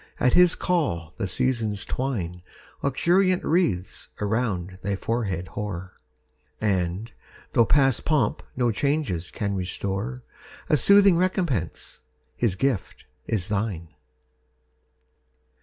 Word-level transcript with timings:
at 0.19 0.33
his 0.33 0.55
call 0.55 1.13
the 1.17 1.27
Seasons 1.27 1.85
twine 1.85 2.41
Luxuriant 2.81 3.43
wreaths 3.45 4.07
around 4.19 4.79
thy 4.81 4.95
forehead 4.95 5.49
hoar; 5.49 5.93
And, 6.59 7.11
though 7.53 7.67
past 7.67 8.03
pomp 8.03 8.41
no 8.55 8.71
changes 8.71 9.29
can 9.29 9.55
restore, 9.55 10.23
A 10.69 10.75
soothing 10.77 11.17
recompence, 11.17 11.99
his 12.35 12.55
gift, 12.55 13.05
is 13.27 13.47
thine! 13.49 13.89